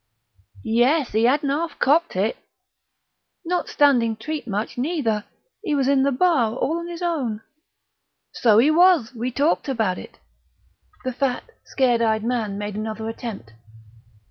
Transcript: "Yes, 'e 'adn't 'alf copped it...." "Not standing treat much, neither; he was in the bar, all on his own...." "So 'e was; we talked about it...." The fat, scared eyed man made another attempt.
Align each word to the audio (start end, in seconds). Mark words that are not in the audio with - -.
"Yes, 0.63 1.13
'e 1.13 1.27
'adn't 1.27 1.51
'alf 1.51 1.77
copped 1.77 2.15
it...." 2.15 2.35
"Not 3.45 3.69
standing 3.69 4.15
treat 4.15 4.47
much, 4.47 4.75
neither; 4.75 5.25
he 5.63 5.75
was 5.75 5.87
in 5.87 6.01
the 6.01 6.11
bar, 6.11 6.55
all 6.55 6.79
on 6.79 6.87
his 6.87 7.03
own...." 7.03 7.41
"So 8.33 8.59
'e 8.59 8.71
was; 8.71 9.13
we 9.13 9.29
talked 9.31 9.69
about 9.69 9.99
it...." 9.99 10.17
The 11.05 11.13
fat, 11.13 11.43
scared 11.65 12.01
eyed 12.01 12.23
man 12.23 12.57
made 12.57 12.73
another 12.75 13.07
attempt. 13.09 13.53